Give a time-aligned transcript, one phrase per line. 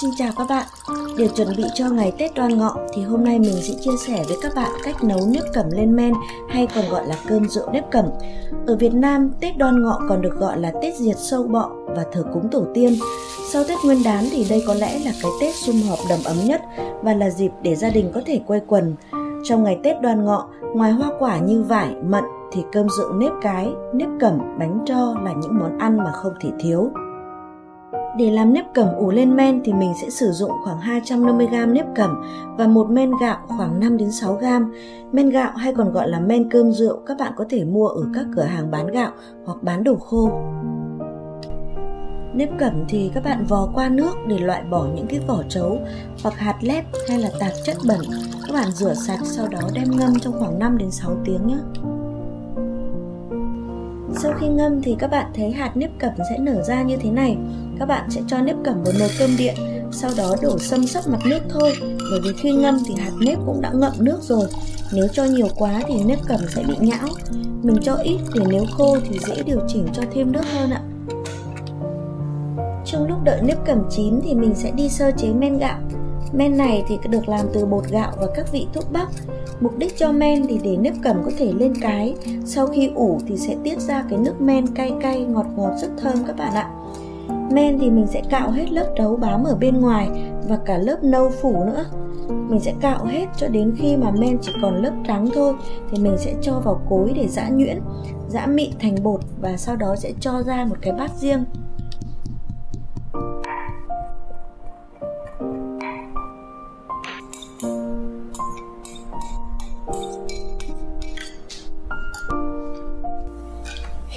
[0.00, 0.66] Xin chào các bạn.
[1.18, 4.24] Để chuẩn bị cho ngày Tết Đoan Ngọ thì hôm nay mình sẽ chia sẻ
[4.28, 6.14] với các bạn cách nấu nếp cẩm lên men
[6.48, 8.04] hay còn gọi là cơm rượu nếp cẩm.
[8.66, 12.04] Ở Việt Nam, Tết Đoan Ngọ còn được gọi là Tết diệt sâu bọ và
[12.12, 12.92] thờ cúng tổ tiên.
[13.52, 16.36] Sau Tết Nguyên đán thì đây có lẽ là cái Tết sum họp đầm ấm
[16.44, 16.60] nhất
[17.02, 18.94] và là dịp để gia đình có thể quây quần.
[19.44, 23.32] Trong ngày Tết Đoan Ngọ, ngoài hoa quả như vải, mận thì cơm rượu nếp
[23.42, 26.90] cái, nếp cẩm, bánh tro là những món ăn mà không thể thiếu.
[28.16, 31.86] Để làm nếp cẩm ủ lên men thì mình sẽ sử dụng khoảng 250g nếp
[31.94, 32.22] cẩm
[32.58, 34.70] và một men gạo khoảng 5 đến 6g.
[35.12, 38.02] Men gạo hay còn gọi là men cơm rượu các bạn có thể mua ở
[38.14, 39.10] các cửa hàng bán gạo
[39.44, 40.30] hoặc bán đồ khô.
[42.34, 45.78] Nếp cẩm thì các bạn vò qua nước để loại bỏ những cái vỏ trấu
[46.22, 48.00] hoặc hạt lép hay là tạp chất bẩn.
[48.46, 51.58] Các bạn rửa sạch sau đó đem ngâm trong khoảng 5 đến 6 tiếng nhé.
[54.14, 57.10] Sau khi ngâm thì các bạn thấy hạt nếp cẩm sẽ nở ra như thế
[57.10, 57.36] này.
[57.80, 59.54] Các bạn sẽ cho nếp cẩm vào nồi cơm điện,
[59.92, 61.72] sau đó đổ xâm sấp mặt nước thôi.
[61.80, 64.46] Bởi vì khi ngâm thì hạt nếp cũng đã ngậm nước rồi.
[64.92, 67.08] Nếu cho nhiều quá thì nếp cẩm sẽ bị nhão.
[67.62, 70.80] Mình cho ít để nếu khô thì dễ điều chỉnh cho thêm nước hơn ạ.
[72.84, 75.78] Trong lúc đợi nếp cẩm chín thì mình sẽ đi sơ chế men gạo.
[76.32, 79.08] Men này thì được làm từ bột gạo và các vị thuốc bắc.
[79.60, 82.14] Mục đích cho men thì để nếp cẩm có thể lên cái.
[82.44, 85.88] Sau khi ủ thì sẽ tiết ra cái nước men cay cay ngọt ngọt rất
[86.02, 86.70] thơm các bạn ạ.
[87.52, 90.08] Men thì mình sẽ cạo hết lớp đấu bám ở bên ngoài
[90.48, 91.84] và cả lớp nâu phủ nữa.
[92.28, 95.54] Mình sẽ cạo hết cho đến khi mà men chỉ còn lớp trắng thôi
[95.90, 97.78] thì mình sẽ cho vào cối để giã nhuyễn,
[98.28, 101.44] giã mịn thành bột và sau đó sẽ cho ra một cái bát riêng.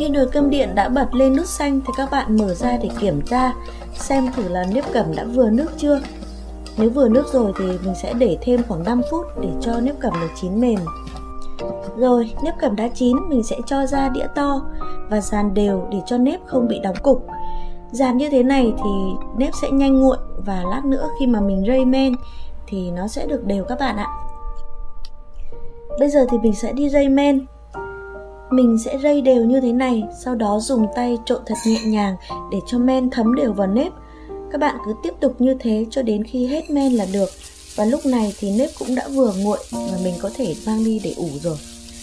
[0.04, 2.90] Khi nồi cơm điện đã bật lên nút xanh thì các bạn mở ra để
[3.00, 3.54] kiểm tra
[3.94, 6.02] xem thử là nếp cẩm đã vừa nước chưa.
[6.78, 10.00] Nếu vừa nước rồi thì mình sẽ để thêm khoảng 5 phút để cho nếp
[10.00, 10.80] cẩm được chín mềm.
[11.98, 14.62] Rồi, nếp cẩm đã chín mình sẽ cho ra đĩa to
[15.10, 17.28] và dàn đều để cho nếp không bị đóng cục.
[17.92, 18.92] Dàn như thế này thì
[19.38, 22.14] nếp sẽ nhanh nguội và lát nữa khi mà mình rây men
[22.68, 24.08] thì nó sẽ được đều các bạn ạ.
[26.00, 27.46] Bây giờ thì mình sẽ đi rây men
[28.52, 32.16] mình sẽ rây đều như thế này, sau đó dùng tay trộn thật nhẹ nhàng
[32.52, 33.92] để cho men thấm đều vào nếp.
[34.52, 37.30] Các bạn cứ tiếp tục như thế cho đến khi hết men là được.
[37.76, 41.00] Và lúc này thì nếp cũng đã vừa nguội và mình có thể mang đi
[41.04, 41.58] để ủ rồi.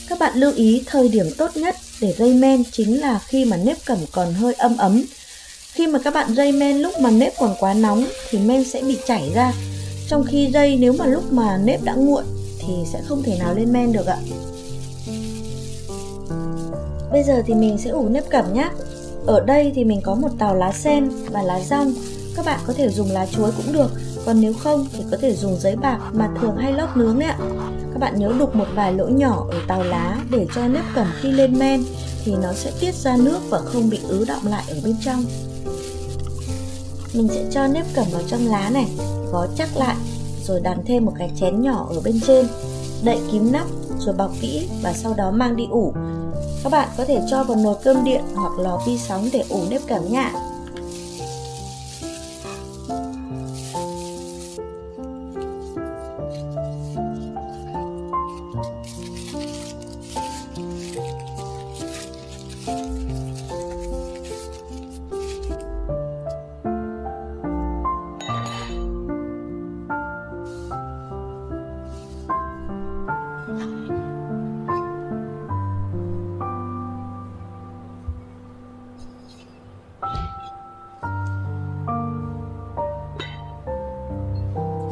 [0.08, 3.56] Các bạn lưu ý thời điểm tốt nhất để rây men chính là khi mà
[3.56, 5.04] nếp cẩm còn hơi âm ấm.
[5.72, 8.82] Khi mà các bạn rây men lúc mà nếp còn quá nóng thì men sẽ
[8.82, 9.52] bị chảy ra.
[10.08, 12.22] Trong khi rây nếu mà lúc mà nếp đã nguội
[12.58, 14.18] thì sẽ không thể nào lên men được ạ.
[17.12, 18.70] Bây giờ thì mình sẽ ủ nếp cẩm nhé.
[19.26, 21.94] Ở đây thì mình có một tàu lá sen và lá rong.
[22.36, 23.90] Các bạn có thể dùng lá chuối cũng được,
[24.26, 27.28] còn nếu không thì có thể dùng giấy bạc mà thường hay lót nướng đấy
[27.28, 27.38] ạ.
[27.92, 31.06] Các bạn nhớ đục một vài lỗ nhỏ ở tàu lá để cho nếp cẩm
[31.20, 31.84] khi lên men
[32.24, 35.24] thì nó sẽ tiết ra nước và không bị ứ động lại ở bên trong.
[37.14, 38.86] Mình sẽ cho nếp cẩm vào trong lá này,
[39.32, 39.96] gói chắc lại,
[40.46, 42.46] rồi đặt thêm một cái chén nhỏ ở bên trên,
[43.04, 43.66] đậy kín nắp
[43.98, 45.92] rồi bọc kỹ và sau đó mang đi ủ
[46.64, 49.64] các bạn có thể cho vào nồi cơm điện hoặc lò vi sóng để ủ
[49.70, 50.32] nếp cảm nhạ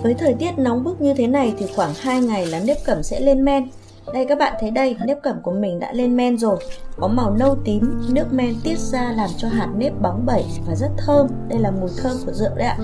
[0.02, 3.02] Với thời tiết nóng bức như thế này thì khoảng 2 ngày là nếp cẩm
[3.02, 3.68] sẽ lên men.
[4.14, 6.56] Đây các bạn thấy đây, nếp cẩm của mình đã lên men rồi.
[6.96, 10.74] Có màu nâu tím, nước men tiết ra làm cho hạt nếp bóng bẩy và
[10.74, 11.26] rất thơm.
[11.48, 12.78] Đây là mùi thơm của rượu đấy ạ.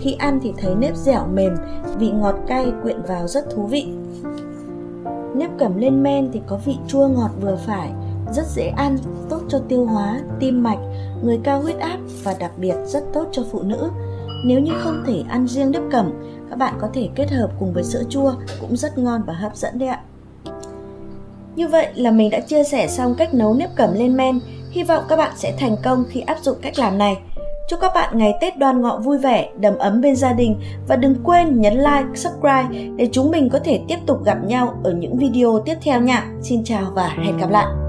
[0.00, 1.56] Khi ăn thì thấy nếp dẻo mềm,
[1.98, 3.86] vị ngọt cay quyện vào rất thú vị.
[5.34, 7.90] Nếp cẩm lên men thì có vị chua ngọt vừa phải,
[8.32, 8.98] rất dễ ăn,
[9.28, 10.78] tốt cho tiêu hóa, tim mạch,
[11.22, 13.90] người cao huyết áp và đặc biệt rất tốt cho phụ nữ.
[14.44, 16.12] Nếu như không thể ăn riêng nếp cẩm,
[16.52, 19.56] các bạn có thể kết hợp cùng với sữa chua cũng rất ngon và hấp
[19.56, 20.00] dẫn đấy ạ.
[21.56, 24.40] Như vậy là mình đã chia sẻ xong cách nấu nếp cẩm lên men.
[24.70, 27.18] Hy vọng các bạn sẽ thành công khi áp dụng cách làm này.
[27.68, 30.96] Chúc các bạn ngày Tết đoan ngọ vui vẻ, đầm ấm bên gia đình và
[30.96, 34.92] đừng quên nhấn like, subscribe để chúng mình có thể tiếp tục gặp nhau ở
[34.92, 36.26] những video tiếp theo nha.
[36.42, 37.81] Xin chào và hẹn gặp lại.